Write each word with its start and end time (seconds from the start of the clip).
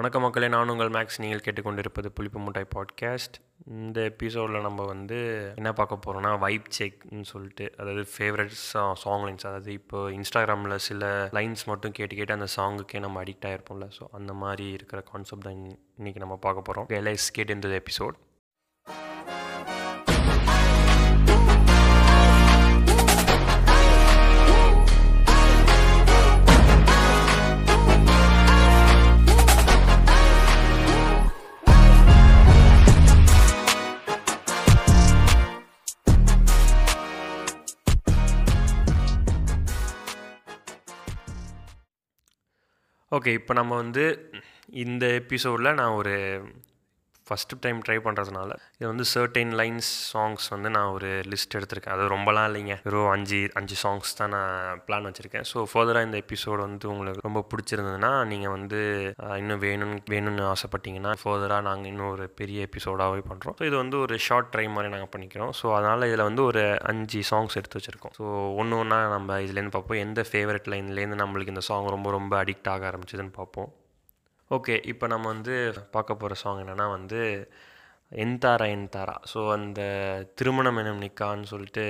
வணக்கம் 0.00 0.22
மக்களே 0.22 0.48
நான் 0.48 0.68
உங்கள் 0.68 0.88
மேக்ஸ். 0.88 1.20
நீங்கள் 1.20 1.40
கேட்டுக்கொண்டிருப்பது 1.40 2.06
புளிப்பு 2.06 2.40
முட்டாய் 2.40 2.66
பாட்காஸ்ட் 2.74 3.34
இந்த 3.66 4.00
எபிசோடில் 4.00 4.60
நம்ம 4.60 4.84
வந்து 4.84 5.52
என்ன 5.56 5.72
பார்க்க 5.72 5.98
போகிறோம்னா 6.06 6.38
வைப் 6.38 6.64
செக்னு 6.78 7.20
சொல்லிட்டு 7.20 7.74
அதாவது 7.76 8.06
ஃபேவரட் 8.18 8.46
சாங் 8.46 8.96
லைன்ஸ் 9.04 9.46
அதாவது 9.46 9.72
இப்போ 9.72 10.10
இன்ஸ்டாகிராமில் 10.10 10.76
சில 10.76 11.28
லைன்ஸ் 11.32 11.64
மட்டும் 11.64 11.92
கேட்டு 11.92 12.16
கேட்டு 12.16 12.32
அந்த 12.32 12.46
சாங்குக்கே 12.56 13.00
நம்ம 13.00 13.24
அடிக்ட் 13.24 13.46
ஆகிருப்போம்ல 13.46 13.88
ஸோ 14.00 14.04
அந்த 14.10 14.32
மாதிரி 14.32 14.70
இருக்கிற 14.70 15.00
கான்செப்ட் 15.00 15.42
தான் 15.42 15.76
இன்றைக்கி 15.98 16.16
நம்ம 16.16 16.36
பார்க்க 16.36 16.62
போகிறோம் 16.62 16.86
எல்ஐஸ் 16.88 17.30
கேட் 17.32 17.50
இந்த 17.50 17.68
எபிசோட் 17.68 18.29
ஓகே 43.20 43.32
இப்போ 43.32 43.54
நம்ம 43.54 43.76
வந்து 43.76 44.04
இந்த 44.74 45.04
எபிசோடில் 45.12 45.74
நான் 45.74 45.96
ஒரு 45.96 46.14
ஃபஸ்ட்டு 47.30 47.60
டைம் 47.64 47.80
ட்ரை 47.86 47.98
பண்ணுறதுனால 48.06 48.50
இது 48.78 48.86
வந்து 48.92 49.06
சர்டைன் 49.14 49.52
லைன்ஸ் 49.60 49.90
சாங்ஸ் 50.12 50.46
வந்து 50.54 50.68
நான் 50.76 50.92
ஒரு 50.96 51.10
லிஸ்ட் 51.32 51.56
எடுத்திருக்கேன். 51.58 51.94
அது 51.96 52.04
ரொம்பலாம் 52.14 52.46
இல்லைங்க. 52.50 52.76
வெறும் 52.86 53.10
அஞ்சு 53.14 53.40
அஞ்சு 53.60 53.76
சாங்ஸ் 53.82 54.16
தான் 54.20 54.32
நான் 54.36 54.80
பிளான் 54.86 55.08
வச்சுருக்கேன். 55.08 55.46
ஸோ 55.52 55.64
ஃபர்தராக 55.72 56.08
இந்த 56.08 56.18
எபிசோடு 56.24 56.60
வந்து 56.68 56.88
உங்களுக்கு 56.94 57.26
ரொம்ப 57.28 57.42
பிடிச்சிருந்ததுன்னா 57.52 58.12
நீங்கள் 58.32 58.54
வந்து 58.56 58.80
இன்னும் 59.42 59.62
வேணும்னு 59.66 59.98
வேணும்னு 60.14 60.44
ஆசைப்பட்டீங்கன்னா 60.54 61.12
ஃபர்தராக 61.22 61.66
நாங்கள் 61.68 61.90
இன்னும் 61.92 62.12
ஒரு 62.14 62.26
பெரிய 62.40 62.68
எபிசோடாகவே 62.68 63.22
பண்ணுறோம் 63.30 63.56
ஸோ 63.60 63.66
இது 63.70 63.76
வந்து 63.82 63.98
ஒரு 64.04 64.16
ஷார்ட் 64.28 64.52
ட்ரை 64.54 64.66
மாதிரி 64.76 64.92
நாங்கள் 64.96 65.12
பண்ணிக்கிறோம். 65.14 65.52
ஸோ 65.60 65.66
அதனால் 65.78 66.08
இதில் 66.10 66.26
வந்து 66.28 66.44
ஒரு 66.50 66.64
அஞ்சு 66.92 67.22
சாங்ஸ் 67.32 67.58
எடுத்து 67.60 67.78
வச்சுருக்கோம். 67.80 68.14
ஸோ 68.20 68.24
ஒன்று 68.62 68.80
ஒன்றா 68.82 69.00
நம்ம 69.16 69.40
இதுலேருந்து 69.46 69.76
பார்ப்போம். 69.76 70.02
எந்த 70.06 70.24
ஃபேவரட் 70.30 70.70
லைன்லேருந்து 70.74 71.22
நம்மளுக்கு 71.24 71.54
இந்த 71.54 71.64
சாங் 71.68 71.94
ரொம்ப 71.96 72.10
ரொம்ப 72.18 72.34
அடிக்ட் 72.42 72.70
ஆக 72.74 72.90
ஆரம்பிச்சதுன்னு 72.90 73.38
பார்ப்போம். 73.40 73.70
ஓகே 74.50 74.74
இப்போ 74.84 75.06
நம்ம 75.06 75.26
வந்து 75.28 75.56
பார்க்க 75.90 76.14
போகிற 76.14 76.34
சாங் 76.34 76.60
என்னென்னா 76.62 76.86
வந்து 76.90 77.18
என்தாரா 78.12 78.66
என்தாரா. 78.76 79.14
ஸோ 79.32 79.40
அந்த 79.56 79.80
திருமணம் 80.38 80.76
எனும் 80.76 81.02
நிக்கான்னு 81.02 81.46
சொல்லிட்டு 81.52 81.84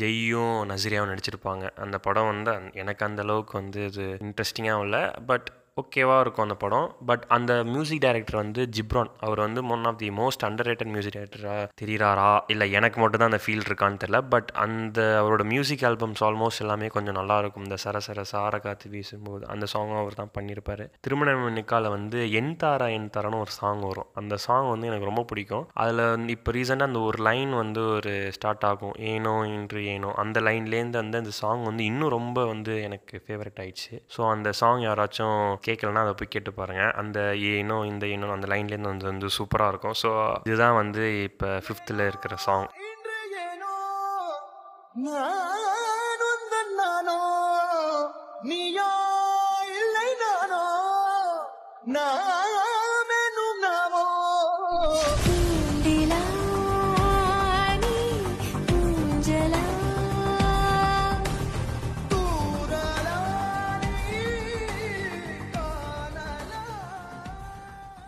ஜெய்யும் 0.00 0.54
நசிரியாவும் 0.72 1.10
நடிச்சிருப்பாங்க. 1.12 1.64
அந்த 1.84 1.98
படம் 1.98 2.30
வந்து 2.32 2.52
எனக்கு 2.82 3.02
அந்த 3.08 3.22
அளவுக்கு 3.22 3.54
வந்து 3.60 3.80
இது 3.84 4.04
இன்ட்ரெஸ்டிங்காகவும் 4.26 4.86
இல்லை 4.88 5.02
பட் 5.30 5.48
ஓகேவாக 5.80 6.22
இருக்கும் 6.22 6.44
அந்த 6.44 6.56
படம். 6.62 6.88
பட் 7.08 7.22
அந்த 7.34 7.52
மியூசிக் 7.64 8.00
டைரக்டர் 8.04 8.36
வந்து 8.40 8.62
ஜிப்ரான். 8.76 9.10
அவர் 9.26 9.40
வந்து 9.44 9.60
one 9.74 9.84
of 9.90 9.98
the 10.02 10.08
most 10.18 10.42
underrated 10.68 10.90
music 10.94 11.14
டைரக்டராக 11.16 11.62
தெரிகிறாரா 11.80 12.26
இல்லை 12.52 12.66
எனக்கு 12.78 12.98
மட்டும் 13.00 13.20
தான் 13.22 13.30
அந்த 13.30 13.40
ஃபீல் 13.44 13.64
இருக்கான்னு 13.68 14.00
தெரில 14.02 14.18
பட் 14.34 14.50
அந்த 14.64 14.98
அவரோட 15.20 15.44
மியூசிக் 15.52 15.84
ஆல்பம்ஸ் 15.90 16.22
ஆல்மோஸ்ட் 16.26 16.62
எல்லாமே 16.64 16.88
கொஞ்சம் 16.96 17.16
நல்லாயிருக்கும் 17.20 17.64
இந்த 17.68 17.78
சர 17.84 18.02
சர 18.08 18.24
சார 18.32 18.58
காத்து 18.66 18.90
வீசும்போது 18.94 19.46
அந்த 19.54 19.68
சாங்கும் 19.74 20.00
அவர் 20.02 20.18
தான் 20.20 20.32
பண்ணியிருப்பார் 20.36 20.84
திருமணம் 21.06 21.46
நிக்கால 21.58 21.90
வந்து 21.96 22.18
என் 22.40 22.54
தாரா 22.56 22.88
என் 22.96 23.08
தாரான்னு 23.16 23.40
ஒரு 23.44 23.54
சாங் 23.60 23.82
வரும். 23.90 24.10
அந்த 24.14 24.34
சாங் 24.46 24.68
வந்து 24.72 24.90
எனக்கு 24.90 25.10
ரொம்ப 25.10 25.24
பிடிக்கும். 25.32 25.66
அதில் 25.84 26.04
வந்து 26.14 26.36
இப்போ 26.36 26.52
ரீசெண்டாக 26.58 26.90
அந்த 26.92 27.02
ஒரு 27.08 27.20
லைன் 27.28 27.54
வந்து 27.62 27.84
ஒரு 27.96 28.14
ஸ்டார்ட் 28.38 28.68
ஆகும். 28.72 28.94
ஏனோ 29.14 29.34
இன்று 29.54 29.82
ஏனோ. 29.94 30.12
அந்த 30.24 30.40
லைன்லேருந்து 30.40 31.02
வந்து 31.02 31.22
அந்த 31.22 31.34
சாங் 31.40 31.64
வந்து 31.70 31.82
இன்னும் 31.84 32.14
ரொம்ப 32.18 32.38
வந்து 32.52 32.74
எனக்கு 32.82 33.24
ஃபேவரட் 33.26 33.60
ஆயிடுச்சு. 33.64 33.92
ஸோ 34.16 34.22
அந்த 34.34 34.48
சாங் 34.62 34.84
யாராச்சும் 34.88 35.36
கேட்கலன்னா 35.66 36.02
அதை 36.04 36.14
போய் 36.14 36.32
கேட்டு 36.34 36.52
பாருங்கள் 36.52 36.92
அந்த 37.02 37.18
ஏனோ 37.36 37.76
இந்த 37.84 38.06
ஏனோ 38.06 38.30
அந்த 38.32 38.48
லைன்லேருந்து 38.52 38.92
வந்து 38.92 39.10
வந்து 39.10 39.28
சூப்பராக 39.38 39.72
இருக்கும். 39.72 39.98
ஸோ 40.02 40.10
இதுதான் 40.48 40.78
வந்து 40.82 41.04
இப்போ 41.22 41.48
ஃபிஃப்த்தில் 41.66 42.06
இருக்கிற 42.06 42.36
சாங் 42.46 42.68
நீயோ 48.48 48.88
இல்லை 49.80 50.08
நானோ 50.20 50.62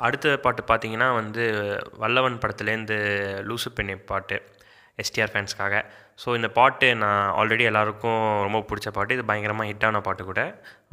அடுத்த 0.07 0.37
பாட்டு 0.45 0.63
பார்த்தீங்கன்னா 0.71 1.09
வந்து 1.21 1.45
வல்லவன் 2.03 2.41
படத்துலேருந்து 2.43 2.99
லூசு 3.49 3.71
பெண்ணை 3.77 3.97
பாட்டு 4.11 4.37
எஸ்டிஆர் 5.03 5.33
ஃபேன்ஸ்க்காக 5.33 5.77
ஸோ 6.23 6.29
இந்த 6.39 6.49
பாட்டு 6.59 6.89
நான் 7.03 7.23
ஆல்ரெடி 7.39 7.65
எல்லாருக்கும் 7.71 8.21
ரொம்ப 8.47 8.59
பிடிச்ச 8.69 8.89
பாட்டு. 8.97 9.15
இது 9.17 9.25
பயங்கரமாக 9.31 9.69
ஹிட்டான 9.71 10.01
பாட்டு 10.07 10.23
கூட. 10.29 10.43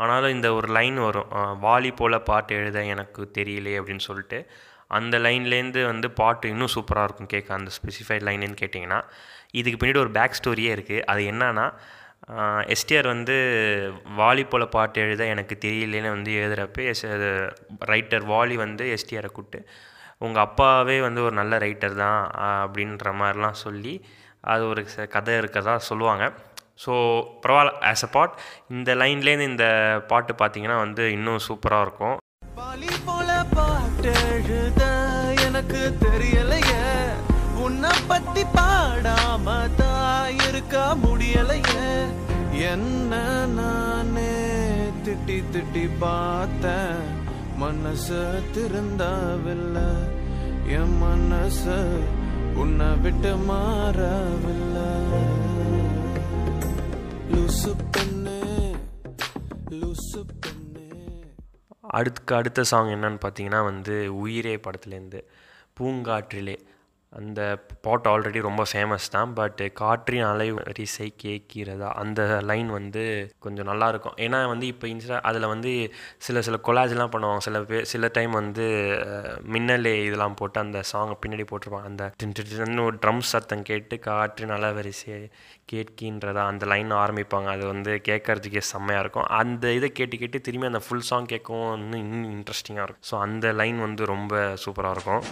ஆனாலும் 0.02 0.34
இந்த 0.36 0.48
ஒரு 0.60 0.68
லைன் 0.78 0.98
வரும் 1.08 1.30
வாலி 1.66 1.92
போல் 2.00 2.26
பாட்டு 2.30 2.56
எழுத 2.62 2.80
எனக்கு 2.94 3.24
தெரியலையே 3.38 3.80
அப்படின்னு 3.82 4.06
சொல்லிட்டு. 4.10 4.40
அந்த 4.98 5.16
லைன்லேருந்து 5.26 5.82
வந்து 5.92 6.08
பாட்டு 6.22 6.46
இன்னும் 6.54 6.74
சூப்பராக 6.76 7.08
இருக்கும் 7.08 7.32
கேட்க 7.34 7.50
அந்த 7.60 7.72
ஸ்பெசிஃபைட் 7.78 8.26
லைன்லேருந்து 8.28 8.62
கேட்டிங்கன்னா. 8.64 9.00
இதுக்கு 9.60 9.80
பின்னாடி 9.80 10.02
ஒரு 10.06 10.14
பேக் 10.18 10.38
ஸ்டோரியே 10.40 10.72
இருக்குது 10.78 11.06
அது 11.12 11.22
என்னன்னா 11.34 11.68
எஸ்டிஆர் 12.68 13.08
வந்து 13.08 13.36
வாலி 14.18 14.48
போல 14.48 14.66
பாட்டு 14.66 15.02
எழுத 15.02 15.26
எனக்கு 15.26 15.58
தெரியலேன்னு 15.62 16.09
வந்து 16.09 16.32
எழுதுகிறப்ப 16.32 16.84
எஸ் 16.86 17.06
ரைட்டர் 17.86 18.26
வாலி 18.26 18.56
வந்து 18.56 18.94
எஸ்டிஆரை 18.94 19.28
கூப்பிட்டு 19.28 19.59
உங்கள் 20.22 20.44
அப்பாவே 20.44 21.02
வந்து 21.02 21.22
ஒரு 21.22 21.36
நல்ல 21.36 21.58
ரைட்டர் 21.58 21.96
தான் 21.96 22.20
அப்படின்ற 22.58 23.14
மாதிரிலாம் 23.14 23.62
சொல்லி 23.62 23.94
அது 24.44 24.68
ஒரு 24.68 24.86
ச- 24.88 25.08
கதை 25.08 25.38
இருக்கிறதா 25.38 25.78
சொல்லுவாங்க. 25.82 26.26
ஸோ 26.86 26.94
பரவாயில்ல 27.42 27.72
ஆஸ் 27.84 28.06
அ 28.06 28.09
பாட் 28.12 28.36
இந்த 28.70 28.96
லைன்லேருந்து 28.96 29.50
இந்த 29.50 29.66
பாட்டு 30.08 30.34
பார்த்தீங்கன்னா 30.34 30.78
வந்து 30.78 31.12
இன்னும் 31.12 31.40
சூப்பராக 31.48 31.82
இருக்கும். 31.82 32.16
வாலி 32.56 32.92
போல 33.06 33.30
பாட்டெழுத 33.56 34.84
எனக்கு 35.48 35.82
தெரியலையே. 36.06 36.86
உன்னை 37.58 37.92
பத்தி 38.08 38.44
பாடாம 38.56 39.48
தான் 40.72 40.98
இருக்க 40.98 41.08
முடியலையே. 41.08 42.09
என்ன 42.62 43.46
நானே 43.46 44.34
திட்டி 45.04 45.44
திட்டி 45.52 45.90
பார்த்தேன். 46.00 47.02
மனசு 47.56 48.42
திருந்தாவில்லை. 48.54 49.90
என் 50.68 50.98
மனசு 50.98 52.04
உன்னை 52.56 52.88
விட்டு 52.98 53.36
மாறவில்லை. 53.36 54.94
லூசு 57.32 57.76
பெண்ணே 57.92 58.76
லூசு 59.70 60.24
பெண்ணே. 60.40 60.90
அடுத்துக்கு 61.94 62.34
அடுத்த 62.34 62.64
சாங் 62.64 62.88
என்னன்னு 62.88 63.20
பார்த்தீங்கன்னா 63.26 63.64
வந்து 63.64 64.18
உயிரே 64.18 64.56
படத்துலேருந்து 64.56 65.22
பூங்காற்றிலே. 65.80 66.58
அந்த 67.20 67.42
பாட் 67.86 68.08
ஆல்ரெடி 68.12 68.40
ரொம்ப 68.48 68.64
ஃபேமஸ் 68.72 69.08
தான் 69.16 69.32
பட் 69.40 69.62
காற்றின் 69.80 70.26
அலை 70.30 70.48
வரிசை 70.58 71.08
கேட்கிறதா? 71.24 71.90
அந்த 72.02 72.22
லைன் 72.50 72.70
வந்து 72.78 73.04
கொஞ்சம் 73.46 73.68
நல்லா 73.72 73.88
இருக்கும். 73.94 74.16
ஏன்னா 74.26 74.40
வந்து 74.52 74.66
இப்போ 74.74 74.86
இன்ஸ்டா 74.92 75.18
அதில் 75.30 75.48
வந்து 75.54 75.72
சில 76.26 76.42
சில 76.48 76.60
கொலாஜ்லாம் 76.68 77.14
பண்ணுவாங்க. 77.16 77.44
சில 77.48 77.62
பேர் 77.72 77.90
சில 77.94 78.10
டைம் 78.18 78.34
வந்து 78.42 78.68
மின்னலே 79.56 79.94
இதெல்லாம் 80.08 80.38
போட்டு 80.42 80.60
அந்த 80.66 80.82
சாங்கை 80.92 81.18
பின்னாடி 81.26 81.46
போட்டிருப்பாங்க. 81.52 81.90
அந்த 81.92 82.08
டின்னு 82.40 82.86
ஒரு 82.90 82.98
ட்ரம் 83.06 83.24
சத்தம் 83.32 83.66
கேட்டு 83.72 83.98
காற்றின் 84.08 84.56
அலைவரிசை 84.58 85.18
கேட்கின்றதா? 85.74 86.46
அந்த 86.54 86.66
லைன் 86.74 86.94
ஆரம்பிப்பாங்க. 87.04 87.50
அது 87.58 87.66
வந்து 87.74 87.92
கேட்கறதுக்கே 88.10 88.64
செம்மையாக 88.72 89.04
இருக்கும். 89.06 89.30
அந்த 89.42 89.74
இதை 89.80 89.92
கேட்டு 90.00 90.18
கேட்டு 90.24 90.46
திரும்பி 90.48 90.72
அந்த 90.72 90.84
ஃபுல் 90.88 91.08
சாங் 91.12 91.32
கேட்கவும் 91.34 91.76
இன்னும் 91.84 92.02
இன்னும் 92.06 92.34
இன்ட்ரெஸ்டிங்காக 92.38 92.88
இருக்கும். 92.88 93.08
ஸோ 93.12 93.18
அந்த 93.28 93.54
லைன் 93.62 93.80
வந்து 93.88 94.12
ரொம்ப 94.16 94.34
சூப்பராக 94.66 94.96
இருக்கும். 94.97 95.24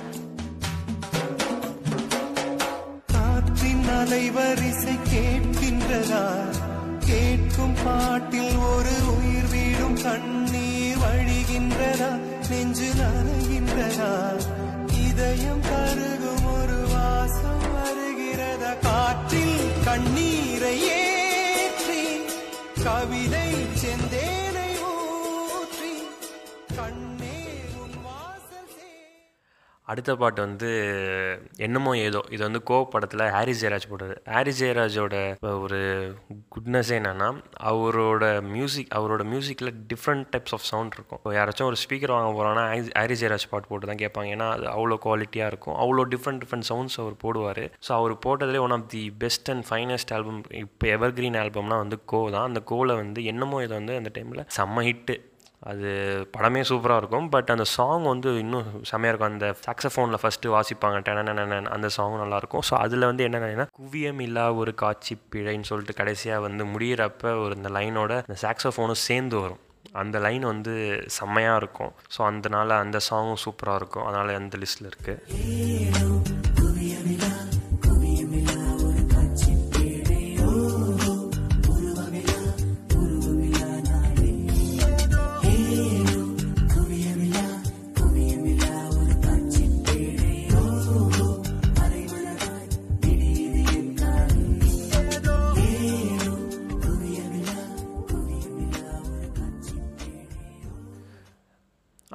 அலைவரிசை 4.12 4.94
கேட்கின்றதா? 5.10 6.22
கேட்கும் 7.06 7.76
பாட்டில் 7.86 8.56
ஒரு 8.56 8.94
உயிர் 9.14 9.50
வீடும் 9.52 9.98
கண்ணீர் 10.04 10.98
வழிகின்றதா? 10.98 12.10
நெஞ்சு 12.50 12.90
நனைகின்றதா 12.94 14.10
இதயம் 15.00 15.62
கருகும் 15.62 16.46
ஒரு 16.54 16.80
வாசம் 16.94 17.68
வருகிறதா? 17.76 18.74
காற்றில் 18.82 19.86
கண்ணீரை 19.86 20.76
ஏற்றி 20.98 22.02
கவிதை 22.84 23.48
செந்தேனை 23.76 24.49
அடுத்த 29.92 30.16
பாட்டு 30.22 30.40
வந்து 30.46 30.70
என்னமோ 31.66 31.92
ஏதோ. 32.08 32.22
இது 32.36 32.42
வந்து 32.48 32.62
கோ 32.70 32.78
படத்தில் 32.94 33.24
ஹாரி 33.36 33.54
ஜெயராஜ் 33.62 33.88
போட்டது 33.92 34.16
ஹாரி 34.34 34.54
ஜெயராஜோட 34.60 35.16
ஒரு 35.64 35.80
குட்னஸே 36.56 36.96
என்னென்னா 37.00 37.30
அவரோட 37.72 38.24
மியூசிக் 38.54 38.92
அவரோட 39.00 39.24
மியூசிக்கில் 39.34 39.72
டிஃப்ரெண்ட் 39.92 40.28
டைப்ஸ் 40.34 40.56
ஆஃப் 40.58 40.68
சவுண்ட் 40.72 40.96
இருக்கும். 40.98 41.20
இப்போ 41.22 41.34
யாராச்சும் 41.38 41.70
ஒரு 41.72 41.80
ஸ்பீக்கர் 41.84 42.16
வாங்க 42.16 42.32
போகிறோன்னா 42.38 42.66
ஹாரி 43.00 43.18
ஜெயராஜ் 43.22 43.48
பாட்டு 43.54 43.70
போட்டு 43.72 43.90
தான் 43.92 44.02
கேட்பாங்க. 44.04 44.36
ஏன்னா 44.38 44.50
அது 44.58 44.68
அவ்வளோ 44.76 44.98
குவாலிட்டியாக 45.08 45.52
இருக்கும். 45.54 45.78
அவ்வளோ 45.86 46.06
டிஃப்ரெண்ட் 46.16 46.42
டிஃப்ரெண்ட் 46.44 46.70
சவுண்ட்ஸ் 46.72 47.00
அவர் 47.04 47.16
போடுவார். 47.26 47.64
ஸோ 47.88 47.92
அவர் 48.00 48.16
போட்டதுலேயே 48.28 48.64
one 48.68 48.76
of 48.78 48.88
the 48.96 49.04
best 49.24 49.52
and 49.56 49.68
finest 49.72 50.14
album 50.18 50.42
இப்போ 50.64 50.88
எவர் 50.98 51.16
கிரீன் 51.20 51.40
ஆல்பம்னா 51.44 51.80
வந்து 51.86 52.00
கோ 52.14 52.22
தான். 52.38 52.48
அந்த 52.52 52.62
கோவில் 52.72 53.00
வந்து 53.04 53.20
என்னமோ 53.34 53.64
இதை 53.66 53.74
வந்து 53.80 53.96
அந்த 54.02 54.12
டைமில் 54.20 54.46
செம்ம 54.60 54.86
ஹிட்டு 54.90 55.16
அது 55.72 55.90
படமே 56.36 56.62
சூப்பராக 56.70 57.02
இருக்கும். 57.02 57.30
பட் 57.36 57.50
அந்த 57.54 57.66
சாங் 57.76 58.06
வந்து 58.12 58.30
இன்னும் 58.44 58.68
செம்மையாக 58.90 59.14
இருக்கும். 59.14 59.34
அந்த 59.34 59.48
சாக்ஸஃபோனில் 59.66 60.22
ஃபஸ்ட்டு 60.22 60.54
வாசிப்பாங்க. 60.56 61.00
டெனனன் 61.08 61.72
அந்த 61.76 61.88
சாங் 61.98 62.20
நல்லாயிருக்கும் 62.24 62.66
ஸோ 62.70 62.76
அதில் 62.84 63.10
வந்து 63.10 63.26
என்னென்னா 63.28 63.68
குவியம் 63.80 64.22
இல்லா 64.28 64.46
ஒரு 64.62 64.74
காட்சி 64.84 65.16
பிழைன்னு 65.36 65.70
சொல்லிட்டு 65.72 66.00
கடைசியாக 66.02 66.46
வந்து 66.48 66.66
முடியிறப்ப 66.74 67.34
ஒரு 67.46 67.56
இந்த 67.60 67.72
லைனோட 67.80 68.14
இந்த 68.28 68.38
சாக்ஸஃபோனும் 68.46 69.04
சேர்ந்து 69.08 69.38
வரும். 69.44 69.64
அந்த 70.02 70.18
லைன் 70.26 70.44
வந்து 70.54 70.74
செம்மையாக 71.20 71.60
இருக்கும். 71.62 71.94
ஸோ 72.16 72.20
அதனால 72.30 72.78
அந்த 72.86 72.98
சாங்கும் 73.10 73.44
சூப்பராக 73.46 73.82
இருக்கும். 73.82 74.08
அதனால் 74.10 74.38
அந்த 74.42 74.58
லிஸ்ட்டில் 74.64 74.92
இருக்குது 74.92 76.39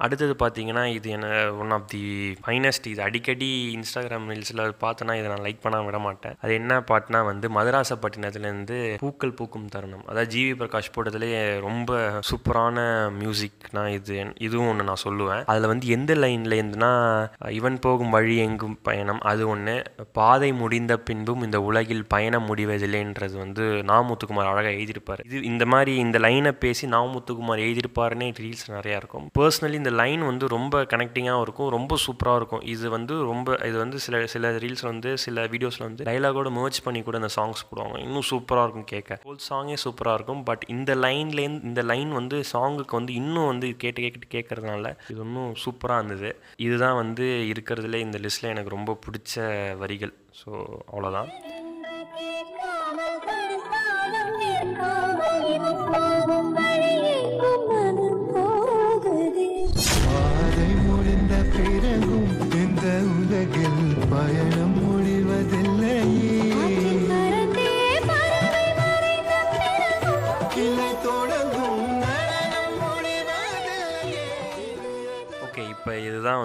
அடுத்தது 0.04 0.34
பார்த்தீங்கன்னா 0.42 0.84
இது 0.96 1.08
என்ன 1.16 1.28
ஒன் 1.62 1.74
ஆஃப் 1.76 1.88
தி 1.94 2.02
ஃபைனஸ்ட் 2.46 2.88
இது 2.92 3.02
அடிக்கடி 3.08 3.50
இன்ஸ்டாகிராம் 3.76 4.28
ரீல்ஸில் 4.32 4.62
பார்த்தோன்னா 4.84 5.16
இதை 5.20 5.28
நான் 5.32 5.44
லைக் 5.46 5.62
பண்ண 5.64 5.82
விட 5.88 5.98
மாட்டேன். 6.06 6.36
அது 6.42 6.54
என்ன 6.60 6.80
பாட்டுனா 6.90 7.22
வந்து 7.30 7.46
மதராசப்பட்டினத்துலேருந்து 7.58 8.78
பூக்கள் 9.04 9.36
பூக்கும் 9.40 9.68
தருணம். 9.74 10.04
அதாவது 10.10 10.30
ஜிவி 10.34 10.52
பிரகாஷ் 10.60 10.92
போட்டதுலேயே 10.96 11.42
ரொம்ப 11.68 12.00
சூப்பரான 12.30 12.86
மியூசிக்னா 13.20 13.84
இது 13.98 14.16
இதுவும் 14.46 14.70
ஒன்று 14.72 14.88
நான் 14.90 15.04
சொல்லுவேன். 15.06 15.44
அதில் 15.52 15.70
வந்து 15.72 15.86
எந்த 15.96 16.12
லைனில் 16.24 16.58
இவன் 17.58 17.78
போகும் 17.84 18.12
வழி 18.16 18.36
எங்கும் 18.46 18.76
பயணம் 18.88 19.20
அது 19.30 19.42
ஒன்று 19.52 19.74
பாதை 20.18 20.50
முடிந்த 20.60 20.92
பின்பும் 21.08 21.42
இந்த 21.46 21.58
உலகில் 21.68 22.04
பயணம் 22.14 22.46
முடிவதில்லைன்றது 22.50 23.36
வந்து 23.42 23.64
நாமுத்துக்குமார் 23.90 24.50
அழகாக 24.50 24.74
எழுதியிருப்பார். 24.76 25.22
இது 25.28 25.42
இந்த 25.52 25.64
மாதிரி 25.72 25.92
இந்த 26.04 26.18
லைனை 26.26 26.52
பேசி 26.64 26.84
நாமுத்துக்குமார் 26.94 27.64
எழுதியிருப்பாருன்னே 27.66 28.28
ரீல்ஸ் 28.42 28.66
நிறையா 28.76 28.98
இருக்கும். 29.02 29.26
பர்சனலி 29.38 29.78
இந்த 29.82 29.92
லைன் 30.00 30.22
வந்து 30.28 30.44
ரொம்ப 30.54 30.82
கனெக்டிங்காகவும் 30.92 31.44
இருக்கும் 31.46 31.70
ரொம்ப 31.76 31.98
சூப்பராக 32.04 32.38
இருக்கும். 32.40 32.62
இது 32.74 32.86
வந்து 32.96 33.14
ரொம்ப 33.30 33.56
இது 33.68 33.76
வந்து 33.82 33.98
சில 34.04 34.20
சில 34.34 34.50
ரீல்ஸ் 34.64 34.84
வந்து 34.90 35.10
சில 35.24 35.46
வீடியோஸில் 35.54 35.86
வந்து 35.88 36.06
டைலாகோட 36.10 36.50
merge 36.58 36.80
பண்ணி 36.86 37.02
கூட 37.08 37.18
இந்த 37.22 37.30
சாங்ஸ் 37.36 37.64
போடுவாங்க. 37.68 37.98
இன்னும் 38.06 38.26
சூப்பராக 38.32 38.66
இருக்கும் 38.66 38.88
கேட்க. 38.94 39.18
ஹோல் 39.26 39.42
சாங்கே 39.48 39.78
சூப்பராக 39.84 40.18
இருக்கும் 40.18 40.42
பட் 40.50 40.64
இந்த 40.76 40.94
லைன்லேருந்து 41.04 41.68
இந்த 41.70 41.84
லைன் 41.92 42.12
வந்து 42.20 42.38
சாங்குக்கு 42.52 42.98
வந்து 43.00 43.14
இன்னும் 43.22 43.50
வந்து 43.52 43.70
கேட்டு 43.84 44.02
கேட்டு 44.06 44.32
கேட்கறதுனால 44.36 44.94
இது 45.12 45.20
இன்னும் 45.28 45.52
சூப்பராக 45.64 46.00
இருந்தது. 46.00 46.30
இதுதான் 46.66 47.00
வந்து 47.02 47.26
இருக்கிறதுல 47.52 48.00
இந்த 48.06 48.20
லிஸ்ட்டில் 48.26 48.52
எனக்கு 48.54 48.76
ரொம்ப 48.78 48.98
பிடிச்ச 49.06 49.34
வரிகள். 49.82 50.14
ஸோ 50.40 50.50
அவ்வளோதான் 50.92 51.30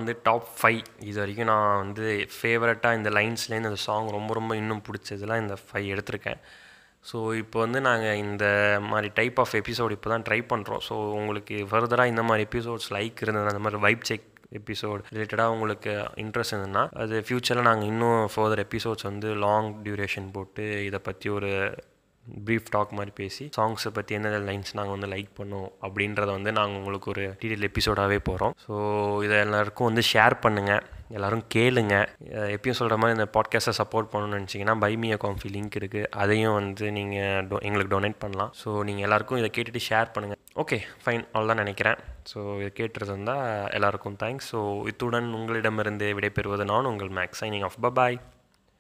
வந்து 0.10 0.22
டாப் 0.28 0.48
ஃபைவ் 0.58 0.82
இது 1.10 1.18
வரைக்கும் 1.20 1.50
நான் 1.52 1.78
வந்து 1.78 2.06
ஃபேவரட்டாக 2.36 2.98
இந்த 3.00 3.10
லைன்ஸ்லேருந்து 3.10 3.70
அந்த 3.72 3.82
சாங் 3.88 4.08
ரொம்ப 4.16 4.32
ரொம்ப 4.34 4.54
இன்னும் 4.56 4.84
பிடிச்சதுலாம் 4.88 5.42
இந்த 5.44 5.56
ஃபைவ் 5.66 5.88
எடுத்திருக்கேன். 5.94 6.40
ஸோ 7.06 7.18
இப்போ 7.42 7.58
வந்து 7.60 7.80
நாங்கள் 7.82 8.20
இந்த 8.24 8.46
மாதிரி 8.90 9.10
டைப் 9.20 9.38
ஆஃப் 9.40 9.54
எபிசோட் 9.60 9.94
இப்போ 9.96 10.10
தான் 10.10 10.26
ட்ரை 10.28 10.40
பண்ணுறோம் 10.52 10.82
ஸோ 10.88 10.96
உங்களுக்கு 11.20 11.56
ஃபர்தராக 11.70 12.12
இந்த 12.14 12.24
மாதிரி 12.24 12.46
எபிசோட்ஸ் 12.48 12.90
லைக் 12.96 13.22
இருந்தது 13.26 13.52
அந்த 13.52 13.62
மாதிரி 13.66 13.82
வைப் 13.86 14.08
செக் 14.10 14.28
எபிசோட் 14.60 15.02
ரிலேட்டடாக 15.14 15.54
உங்களுக்கு 15.56 15.92
இன்ட்ரெஸ்ட் 16.24 16.54
இருந்ததுன்னா 16.54 16.84
அது 17.04 17.18
ஃப்யூச்சரில் 17.28 17.68
நாங்கள் 17.70 17.90
இன்னும் 17.92 18.22
ஃபர்தர் 18.34 18.64
எபிசோட்ஸ் 18.66 19.08
வந்து 19.10 19.32
லாங் 19.46 19.70
டியூரேஷன் 19.86 20.30
போட்டு 20.32 20.66
இதை 20.86 21.02
பற்றி 21.10 21.30
ஒரு 21.30 21.52
ப்ரீஃப் 22.46 22.70
டாக் 22.70 22.96
மாதிரி 23.00 23.14
பேசி 23.22 23.46
சாங்ஸை 23.58 23.92
பற்றி 23.98 24.16
என்னென்ன 24.18 24.40
லைன்ஸ் 24.52 24.78
நாங்கள் 24.80 24.96
வந்து 24.98 25.12
லைக் 25.16 25.34
பண்ணோம் 25.40 25.70
அப்படின்றத 25.86 26.30
வந்து 26.38 26.52
நாங்கள் 26.60 26.80
உங்களுக்கு 26.82 27.12
ஒரு 27.16 27.26
டீட்டெயில் 27.42 27.68
எபிசோடாகவே 27.70 28.20
போகிறோம் 28.30 28.56
ஸோ 28.66 28.76
இதை 29.26 29.38
எல்லாருக்கும் 29.48 29.90
வந்து 29.92 30.06
ஷேர் 30.14 30.36
பண்ணுங்கள் 30.46 30.86
எல்லோரும் 31.18 31.44
கேளுங்க. 31.54 31.96
எப்பயும் 32.56 32.78
சொல்கிற 32.80 32.96
மாதிரி 33.02 33.16
இந்த 33.18 33.28
பாட்காஸ்ட்டை 33.36 33.74
சப்போர்ட் 33.80 34.10
பண்ணணும்னு 34.12 34.38
நினச்சிங்கன்னா 34.38 34.76
பைமியா 34.84 35.18
காஃபி 35.24 35.50
லிங்க் 35.50 35.78
இருக்குது 35.80 36.10
அதையும் 36.24 36.58
வந்து 36.60 36.92
நீங்கள் 36.98 37.46
டொ 37.50 37.60
எங்களுக்கு 37.68 37.94
டொனேட் 37.96 38.20
பண்ணலாம். 38.24 38.52
ஸோ 38.62 38.72
நீங்கள் 38.90 39.06
எல்லாருக்கும் 39.08 39.40
இதை 39.42 39.50
கேட்டுட்டு 39.56 39.82
ஷேர் 39.90 40.14
பண்ணுங்கள் 40.16 40.40
ஓகே 40.64 40.78
ஃபைன் 41.04 41.24
அவ்வளோதான் 41.34 41.62
நினைக்கிறேன். 41.64 41.98
ஸோ 42.32 42.40
இதை 42.62 42.72
கேட்டுறது 42.80 43.14
இருந்தால் 43.16 43.46
எல்லாருக்கும் 43.78 44.18
தேங்க்ஸ் 44.24 44.50
ஸோ 44.54 44.62
இத்துடன் 44.92 45.30
உங்களிடமிருந்து 45.40 46.10
விடைபெறுவது 46.20 46.66
நான் 46.74 46.92
உங்கள் 46.92 47.14
மேக்ஸ் 47.20 47.42
சைனிங் 47.44 47.66
ஆஃப் 47.70 47.80
பபாய் 47.86 48.20